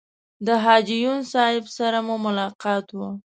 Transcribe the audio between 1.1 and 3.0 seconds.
صاحب سره مو ملاقات و.